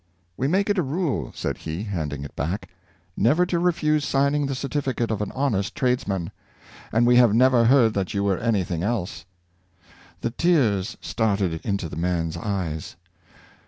[0.35, 2.69] "We make it a rule," said he, handing it back,"
[3.15, 6.31] never to refiase signing the certificate of an honest tradesman,
[6.91, 9.25] and we have never heard that you were any thing else."
[10.21, 12.95] The tears started into the man's eyes.